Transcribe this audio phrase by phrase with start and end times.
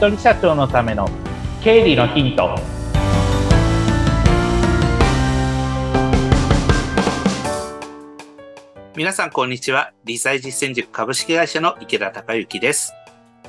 [0.00, 1.06] 一人社長のための
[1.62, 2.58] 経理のヒント。
[8.96, 9.92] 皆さんこんにちは。
[10.06, 12.94] 理財実践塾株式会社の池田孝之です。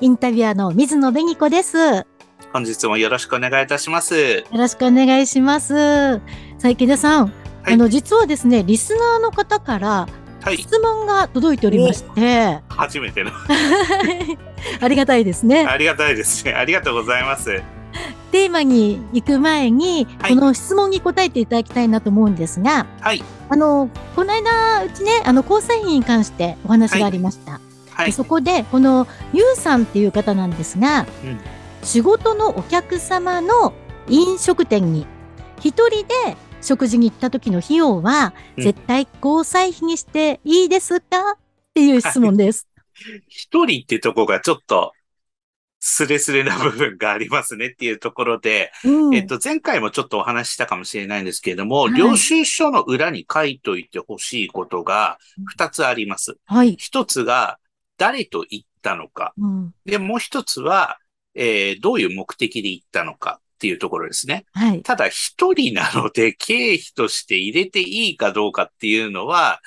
[0.01, 1.77] インタビュアーの水野紅子です。
[1.77, 2.05] よ
[2.51, 4.43] 本日もよろしくお願いいたします。
[4.51, 6.17] ろしくお願いします。
[6.17, 6.21] さ
[6.65, 7.27] あ、池田さん、
[7.63, 7.75] はい。
[7.75, 10.05] あの、実はですね、リスナーの方から
[10.41, 10.57] はい。
[10.57, 13.31] 質問が届いておりまして、初めての。
[14.81, 15.65] ありがたいですね。
[15.65, 16.45] ありがたいです。
[16.45, 17.61] ねありがとうございます。
[18.31, 20.35] テーマに行く前に、はい。
[20.35, 23.23] この質問に答えていただきたいなと思うんですが、はい。
[23.49, 27.59] あの、この間、うちね、あの、交際費に関してお話がありました。
[27.91, 28.05] はい。
[28.07, 31.39] でそこで、この、ゆうさんっていう方なんですが、うん。
[31.83, 33.73] 仕事のお客様の
[34.07, 35.05] 飲食店に
[35.59, 41.31] 一人で食事に行った時の費用は、うん絶対交際費にしていいですか？
[41.33, 41.37] っ
[41.73, 42.67] ていう質問です。
[43.27, 44.93] 一人ってとこがちょっと
[45.79, 56.37] スレスレな部分がありますねっていうところで、うんえっと、前回もちょっとお話ししたかもしれないんですけれども、はい領収書の裏に書いといてほしいことが二つあります。
[56.45, 56.75] はい。
[56.77, 57.57] 一つが、
[57.97, 59.33] 誰と行ったのか。
[59.37, 60.99] うんで、もう一つは、
[61.33, 64.45] えーどういう目的で行ったのかっていうところですね。
[64.53, 64.81] はい。
[64.81, 69.61] ただ一人なので経費として入れていいかどうかっていうのは、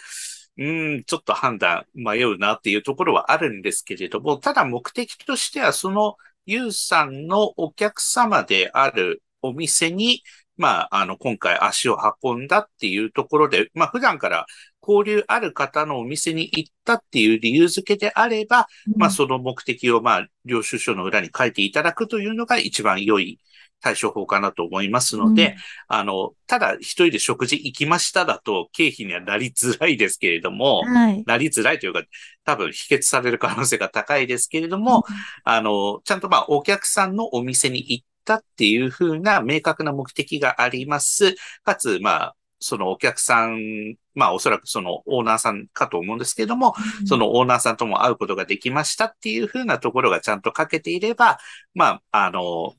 [0.58, 10.24] うーん、ちょっと判断迷うなっていうところはあるんですけれども、ただ目的としてはそのユウさんのお客様であるお店に、
[10.56, 14.46] まあ、あの、今回足を運んだっていうところで、まあ、普段から
[14.86, 23.40] 交流ある方のお店に行ったっていう理由付けであれば、まあ、その目的を、まあ、領収書の裏に書いていただくというのが一番良い
[23.84, 25.56] 対処法かなと思いますので、
[25.88, 31.22] あの、ただ一人で食事行きましただと経費にはなりづらいですけれども、うんはい。
[31.26, 32.02] なりづらいというか、
[32.44, 35.04] 多分否決される可能性が高いですけれども、
[35.44, 41.34] あの、ちゃんとまあお客さんのお店に行ったっていうふうな明確な目的があります。
[41.62, 51.38] かつ、まあ、そのお客さん、まあおそらくそのオーナーさんかと思うんですけれども、そのオーナーさんとも会うことができましたっていうふうなところがちゃんと書けていれば、
[51.74, 52.74] まあ、あの、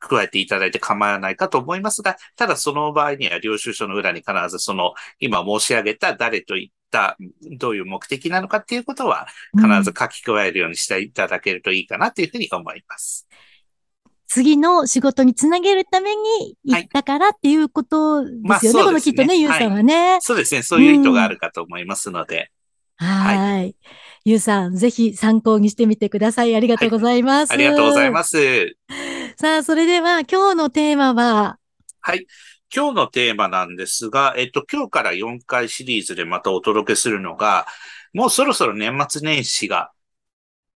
[0.00, 7.16] 加えていただいて構わないかと思いますが、ただその場合には領収書の裏に必ずその今申し上げた誰と言った、
[7.58, 13.28] どういう目的なのかっていうことは必ず書き加えるようにしていただけるといいかなというふうに思います。
[14.26, 18.48] 次の仕事につなげるために行ったからっていうことですよね。
[18.48, 20.18] まあねこのきっとね、ゆうさんはね。
[20.20, 20.62] そうですね。
[20.62, 22.52] そういう意図があるかと思いますので、
[22.96, 23.74] はい。
[24.24, 26.54] ゆうさん、ぜひ参考にしてみてください。
[26.54, 27.52] ありがとうございます。
[27.52, 28.76] ありがとうございます。
[29.40, 29.46] す。
[29.46, 31.58] さあ、それでは今日のテーマは、
[32.00, 32.26] はい。
[32.74, 37.66] 今日のテーマなんですが、えっと、今日から4回シリーズでまたお届けするのが、
[38.12, 39.92] もうそろそろ年末年始が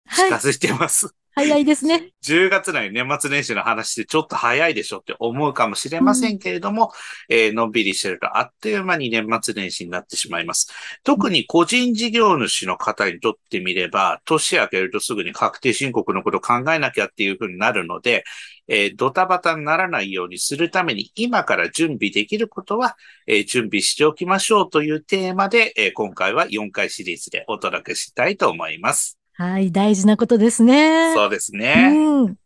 [0.07, 1.15] はい、近づいてます。
[1.35, 2.13] 早いですね。
[2.21, 6.93] 10月内に年末年始の話ってちょっと早いでしょって思うかもしれませんけれども、
[7.29, 10.69] えーのんびりしてるとあっという間に年末年始になってしまいます。
[11.05, 18.25] 特に個人事業主の方にとってみれば、年明けるとすぐに確定申告のことを考えなきゃっていうふうになるので、
[18.69, 29.22] えードタバタにならないようにするために今から準備できることは、えー準備しておきましょうというテーマで、えー今回は4回シリーズでお届けしたいと思います。
[29.43, 31.15] はい、大事なことですね。
[31.15, 31.93] そうですね。
[31.93, 32.37] うん。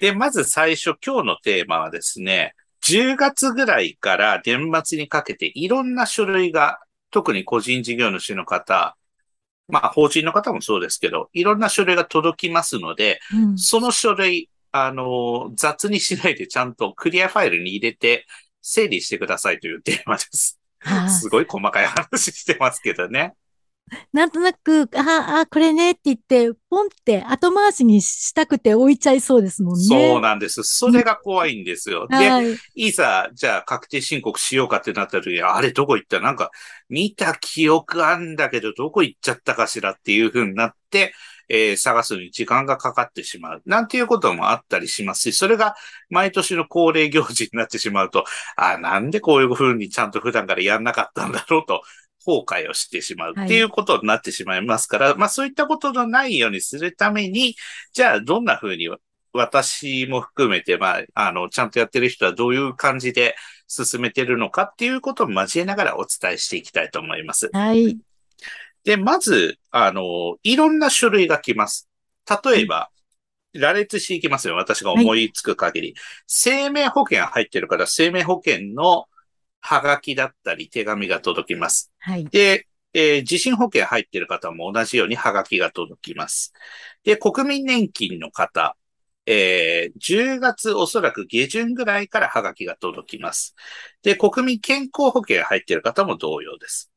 [0.00, 2.54] で、まず最初、今日のテーマはですね、
[2.84, 6.80] 10月ぐらいから年末にかけていろんな書類が、
[7.12, 8.96] 特に個人事業主の方、
[9.68, 18.26] まあ、法人の方もそうですけど、いろんな書類が届きますので、うんその書類、あの、雑にしないでちゃんとクリアファイルに入れて
[18.62, 20.58] 整理してくださいというテーマです。
[20.80, 23.34] はいすごい細かい話してますけどね。
[24.12, 29.84] なんとなく、ああ、これねって言って、ポンって後回しにしたくて置いちゃいそうですもんね。
[29.84, 30.62] そうなんです。
[30.64, 32.08] それが怖いんですよ。
[32.08, 32.60] で、 はい。
[32.74, 36.20] いざ、じゃあ確定申告しようかってなった時に、あれどこ行った？
[36.20, 36.50] なんか、
[36.88, 41.14] 見た記憶あんだけど、どこ行っちゃったかしらっていう風になって、
[41.48, 43.62] えー探すのに時間がかかってしまう。
[43.66, 45.76] なんていうこともあったりしますし、それが
[46.10, 48.24] 毎年の恒例行事になってしまうと、
[48.56, 51.82] あ、なんでこういう風にちゃんと普段からやんなかったんだろうと、
[52.26, 57.54] 後悔をしてしまうっていうことになってしまいますから、まあそういったことのないようにするために、
[57.92, 58.88] じゃあどんな風に
[59.32, 63.36] 私も含めて、まあ、あの、ちゃんとやってる人はどういう感じで
[63.68, 67.48] 進めてるのかっていうことを交えながらお伝えしていきたいと思います。
[67.52, 67.96] はい。
[68.84, 71.88] で、まず、あの、いろんな種類が来ます。
[72.44, 72.90] 例えば、
[73.52, 74.56] 羅列していきますよ。
[74.56, 75.94] 私が思いつく限り。
[76.26, 79.06] 生命保険入ってるから、生命保険の
[79.60, 81.92] ハガキだったり手紙が届きます。
[81.98, 82.24] はい。
[82.26, 86.52] で、えー地震保険入ってる方も同じようにハガキが届きます。
[87.04, 88.76] で、国民年金の方、
[89.26, 93.54] えー、10月おそらく下旬ぐらいからハガキが届きます。
[94.02, 96.90] で、国民健康保険入っている方も同様です。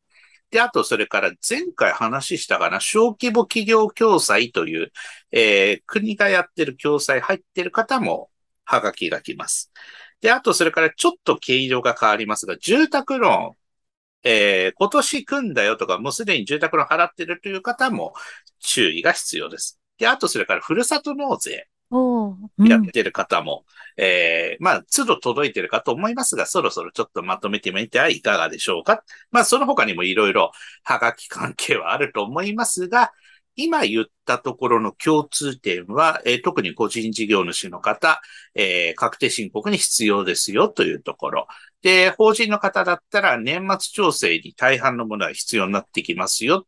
[0.52, 4.92] で、あと、それから前回話したかな、小規模企業共済という、
[5.32, 8.30] えー、国がやってる共済入ってる方も、
[8.64, 9.72] ハガキが来ます。
[10.22, 13.56] で、あと、それからちょっと形状が変わりますが、住宅ローン、
[14.24, 18.14] えー、今年組んだよとか、もうすでに住宅ローン払ってるという方も
[18.60, 19.80] 注意が必要です。
[19.98, 21.68] で、あと、それからふるさと納税
[22.60, 23.66] やってる方も、
[23.98, 29.04] えー、まあ、都度届いてるかと思いますが、そろそろちょっとまとめてみてはいかがでしょうか。
[29.32, 30.52] まあ、その他にもいろいろ、
[30.84, 33.12] はがき関係はあると思いますが、
[33.64, 38.22] 今言ったところの共通点は、えー特に個人事業主の方、
[38.56, 41.48] えー確定申告に必要ですよというところ。
[41.82, 46.66] で、法人の方だったら年末調整に大半のものは必要になってきますよ。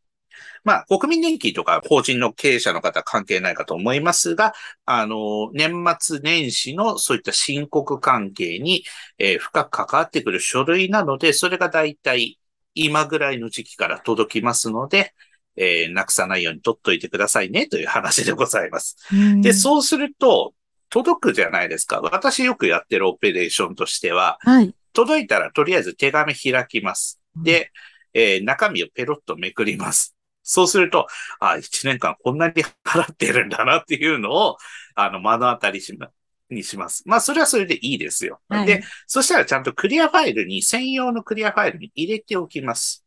[0.64, 4.54] まあ、国民年金とか法人の経営者の方関係ないかと思いますが、
[4.86, 8.84] あの、年末年始のそういった申告関係に、
[9.18, 12.40] えー深く関わってくる書類なので、それがだいたい
[12.74, 15.14] 今ぐらいの時期から届きますので、
[15.56, 18.98] えーなくさないように取っといてくださいねという話でございます。
[19.14, 20.54] うんで、そうすると、
[20.90, 22.02] 届くじゃないですか。
[22.02, 24.76] 私よくやってるオペレーションとしては、はい。
[24.94, 27.22] 届いたらとりあえず手紙開きます。
[27.36, 27.72] で、
[28.14, 30.16] えー中身をペロッとめくります。
[30.44, 31.08] そうすると、
[31.40, 32.54] あ、1年間こんなに
[32.84, 34.58] 払ってるんだなっていうのを、
[34.96, 36.10] あの、目の当たりしま、
[36.50, 37.04] にします。
[37.06, 38.42] まあ、それはそれでいいですよ。
[38.50, 43.06] はいで、そしたらちゃんとクリアファイルに、専用のクリアファイルに入れておきます。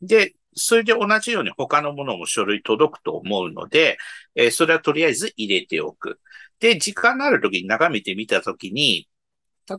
[0.00, 3.98] で、それで同じように他のものも書類届くと思うので、
[4.34, 6.20] えーそれはとりあえず入れておく。
[6.60, 9.08] で、時間のある時に眺めてみた時に、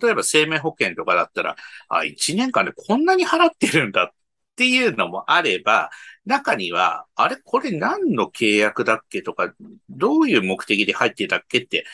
[0.01, 1.55] 例えば生命保険とかだったら、
[1.89, 4.09] あ、1年間でこんなに払ってるんだっ
[4.55, 5.89] ていうのもあれば、
[6.25, 9.53] 中には、あれこれ何の契約だっけとか、
[9.89, 11.85] どういう目的で入ってたっけって、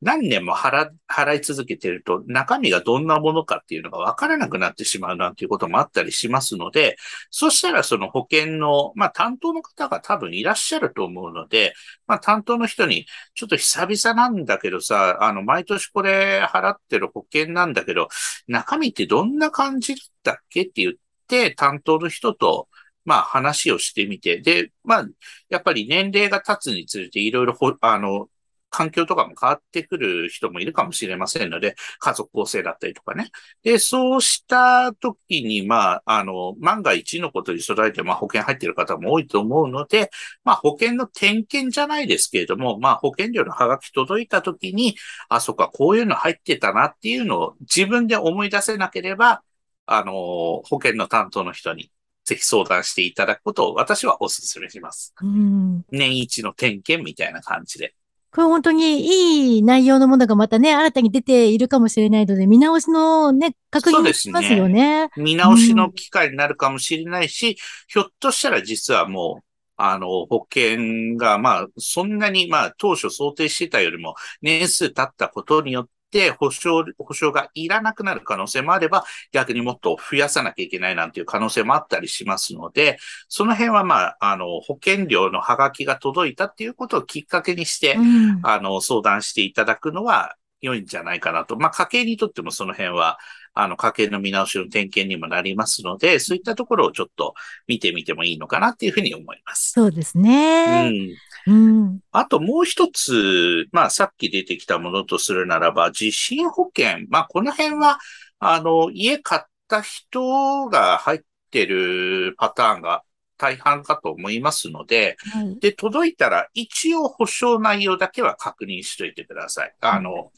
[0.00, 6.96] 何年も払、払い続けてると、中身がどんなものかっていうのが分からなくなってしまうなんていうこともあったりしますので、
[7.30, 11.74] そしたらその保険の、まあ担当の方が多分いらっしゃると思うので、
[12.06, 18.08] まあ担当の人に、ちょっと久々なんだけどさ、あの、毎年これ払ってる保険なんだけど、
[18.46, 20.92] 中身ってどんな感じだっけって言っ
[21.26, 22.68] て、担当の人と、
[23.04, 25.06] まあ話をしてみて、で、まあ、
[25.48, 28.28] やっぱり年齢が経つにつれていろいろ、あの、
[28.70, 33.30] 環境とかも変わってくる人もいるかもしれませんので、家族構成だったりとかね。
[33.62, 40.10] で、そうした時に、まあ、あの、万が一のことに備えて、まあ、保険入っている方も多いと思うので、
[40.44, 44.96] まあ、保険の点検じゃないですけれども、まあ、保険料のハガキ届いた時に、
[45.28, 49.42] あ、そっか、こういうの入ってたなっていうのを自分で思い出せなければ、
[49.86, 51.90] あの、保険の担当の人に
[52.28, 55.14] ぜひ相談していただくことを私はお勧めします。
[55.22, 55.82] うん。
[55.90, 57.94] 年一の点検みたいな感じで。
[58.30, 65.08] これ本当にいい内容のものがまたね、新たに出ているかもしれないので、見直しのね、確認をしますよね。
[65.16, 69.44] 見直しの機会になるかもしれないし、ひょっとしたら実はもう、
[69.76, 88.40] あの、保険が、まあ、そんなに、まあ、当初想定してたよりも年数経ったことによって、保証、保証がいらなくなる可能性もあれば、逆にもっと増やさなきゃいけないなんていう可能性もあったりしますので、その辺はまあ、あの、保険料のハガキが届いたっていうことをきっかけにして、うん。
[88.42, 91.56] あの、相談していただくのは良いんじゃないかなと。
[91.56, 93.18] まあ、家計にとってもその辺は、
[93.54, 97.34] あの、家計の見直しの点検にもなりますので、そういったところをちょっと
[97.66, 99.72] 見てみてもいいのかなっていうふうに思います。
[99.72, 100.90] そうですうね。
[100.90, 101.16] ん。
[101.46, 102.00] うん。
[102.12, 107.06] あともう一つ、まあ、さっき出てきたものとするならば、地震保険。
[107.08, 107.98] まあ、この辺は、
[108.38, 113.02] あの、家買った人が入ってるパターンが
[113.38, 115.58] 大半かと思いますので、はい。
[115.60, 119.74] で、届いたら一応保証内容だけは確認しといてください。
[119.80, 120.32] あの、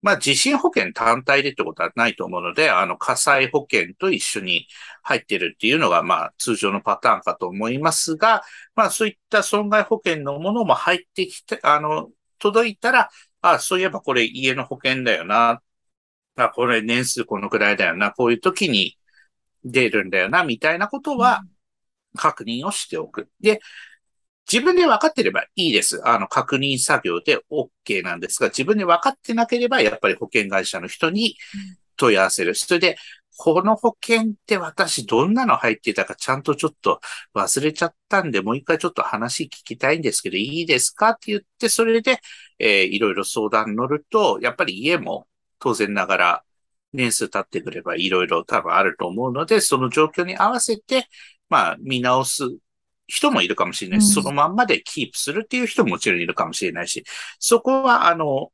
[0.00, 4.68] まあ、地震保険単体でってことはないと思うので、あの、火災保険と一緒に
[5.02, 8.42] 入ってるっていうのが、まあ、通常のパターンかと思いますが、
[8.76, 15.62] まあ、そういった損害保険のものも入ってきて、あの、届いたら、あ、そういえばこれ家の保険だよな。
[16.36, 18.12] あ、これ年数このくらいだよな。
[18.12, 18.96] こういう時に
[19.64, 21.42] 出るんだよな、みたいなことは、
[22.16, 23.28] 確認をしておく。
[23.40, 23.60] で、
[24.50, 26.00] 自分で分かってればいいです。
[26.04, 31.36] あの、確認作業で OK なんですが、自分で分かってなければ、やっぱり保険会社の人に
[31.96, 32.54] 問い合わせる。
[32.54, 32.96] それで、
[33.36, 37.00] この保険って私どんなの入ってたかちゃんとちょっと
[37.34, 42.20] 忘れちゃったんで、もう一回ちょっと話聞きたいんですけど、いいですかって言って、それで、
[42.58, 45.28] えーいろいろ相談乗ると、やっぱり家も
[45.60, 46.44] 当然ながら
[46.92, 51.08] 年数経ってくればいろいろ多分あると思うので、その状況に合わせて、
[51.48, 52.44] まあ見直す
[53.08, 57.04] 人もいるかもしれないし、うんそのまんまでキープするっていう人ももちろんいるかもしれないし、
[57.40, 58.52] そこはあの、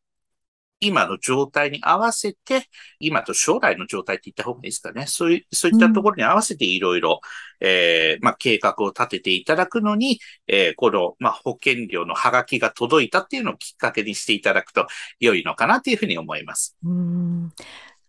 [0.80, 2.68] 今の状態に合わせて、
[2.98, 5.06] 今と将来の状態って言った方がいいですかね。
[5.06, 7.20] そういう、そういったところに合わせていろいろ、
[7.60, 14.86] えー、まあ、計画を立てていただくのに、えー、この、まあ、保険料のハガキが届いたっていうのをきっかけにしていただくと
[15.20, 16.76] 良いのかなというふうに思います。
[16.84, 17.52] うん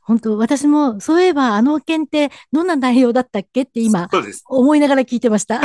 [0.05, 4.07] 本当、私も、そういえば、あの件ってどんな内容だったっけって今、
[4.45, 5.61] 思いながら聞いてました。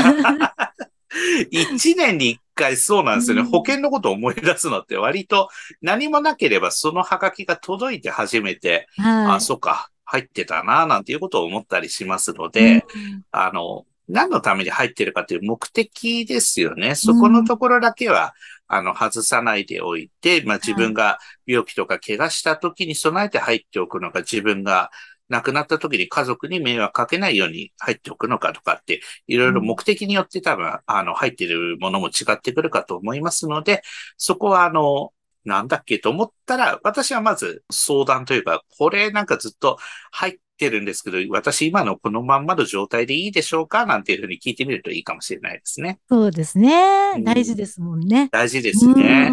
[1.50, 3.42] 一年に一回そうなんですよね。
[3.42, 5.48] 保険のことを思い出すのって割と
[5.82, 16.94] 何もなければそのハガキが届いて初めて、はい、あ、そっか、入ってたな、なんていうことを思ったりしますので、うん、あの、何のために入ってるかという目的ですよね。
[16.96, 18.30] そこのところだけは、うん、
[18.72, 24.90] あの、外さないでおいて、まあ、自分が病気とか怪我した時に備えて入っておくのが自分が
[25.28, 33.82] 亡くなった時に家族に迷惑かけないように入っておくのかとかって、いろいろ目的によって多分、あの、入っているものも違ってくるかと思いますので、
[34.16, 35.12] そこはあの、
[35.44, 39.78] なんだっけと思ったら、私はまず相談というか、これなんかずっと
[40.12, 43.84] 入ってるんですけど、私今のこのまんまの状態でいいでしょうか？
[43.86, 45.98] なんていうふうに聞いてみるといいかもしれないですね。
[46.08, 47.20] そうですね。
[47.24, 48.28] 大事ですもんね。
[48.30, 49.32] 大事ですね。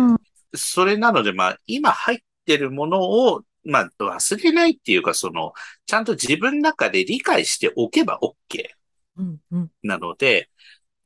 [0.55, 5.51] それなので、まあ、今入ってるものをまあ、忘れないっていうか、その、
[5.85, 8.63] ちゃんと自分の中で理解しておけば OK。
[9.17, 10.49] うんうん、なので、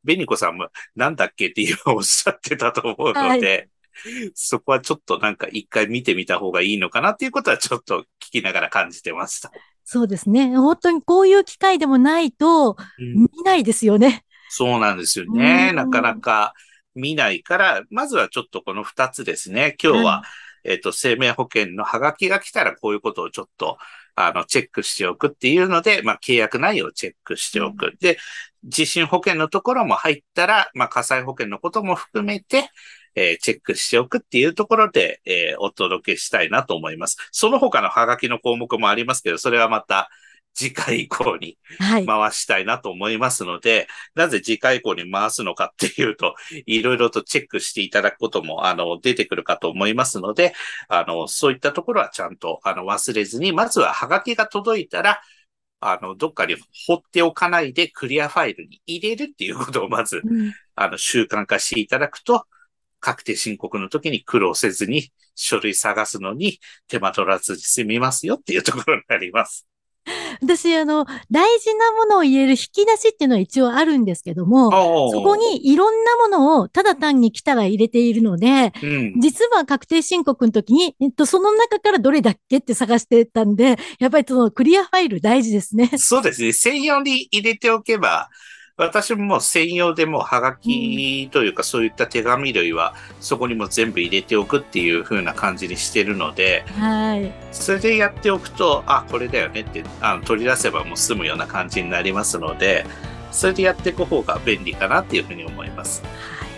[0.03, 3.69] ベニコさんもなんだっけって今おっしゃってたと思うので、
[4.03, 9.51] はい、そこはちょっとなんか一回見てみた方がいいのかなっていうことはちょっと聞きながら感じてました。
[9.83, 10.55] そうですね。
[10.55, 14.07] 本当にこういう機会でもないと見ないですよね。
[14.07, 15.71] うん、そうなんですよね。
[15.73, 16.53] なかなか
[16.95, 19.75] 見ないから、まずはちょっとこの二つですね。
[19.81, 20.23] 今日は、
[20.63, 23.77] えっ、ー、と、生命保険のハガキが来たらこういうことをちょっと、
[24.15, 27.87] あの、チェックしておくっていうので、まあ、契約内容をチェックしておく。
[27.87, 28.17] うん、で、
[28.63, 32.69] 地震保険のところも入ったら、まあ、火災保険のことも含めて、
[33.15, 37.17] えー、チェックしておくっていうところで、えー、お届けしたいなと思います。
[37.31, 40.09] その他のハガキの項目もありますけど、それはまた、
[40.53, 50.53] 次回以降に回したいなと思いますので、はい、なぜ次回以降に回すのかっていうと、いろいろとチェックしていただくことも、あの、出てくるかと思いますので、
[50.87, 55.21] あの、そういったところはちゃんと、あの、忘れずに、まずはハガキが届いたら、
[55.79, 56.55] あの、どっかに
[56.87, 62.45] 放っておかないでクリアファイルに入れるっていうことをまず、うん、あの、習慣化していただくと、
[62.99, 69.67] 確定申告の時に苦労せずに書類探すのに手間取らずに済みますよっていうところになります。
[70.41, 74.71] 私、あの、大事なものを入れる引き出しっていうのは一応あるんですけども、
[75.11, 85.91] そこにいろんなものをただ単に来たら入れているので、うん、実は確定申告の時に、えっと、その中からどれだっけって探してたんで、やっぱりそのクリアファイル大事ですね。
[85.97, 86.53] そうですね。
[86.53, 88.29] 専用に入れておけば、
[88.77, 102.85] 私ももう専用でもうはがきというか、そういった手紙類はそこにも全部入れておくっていう風な感じにしてるので、はい、それでやっておくとあこれだよねってあの取り出せばもう済むような感じになりますので
[103.31, 106.01] それでやっていく方が便利かなっていうふうに思います。
[106.03, 106.51] はい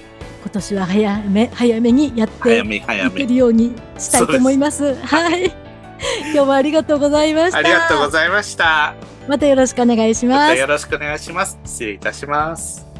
[0.44, 4.94] 今年は早め早めにやっていけるようにしたいと思います。
[4.96, 5.46] はい。
[6.34, 7.60] 今日もありがとうございました。
[7.60, 9.13] ありがとうございました。
[9.28, 10.40] またよろしくお願いします。
[10.40, 11.58] またよろしくお願いします。
[11.66, 12.93] 失礼いたします。